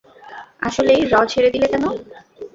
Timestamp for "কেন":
1.71-1.83